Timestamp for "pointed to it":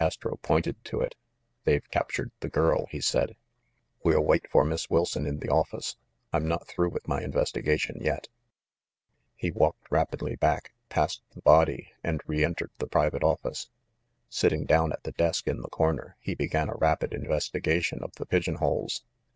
0.42-1.14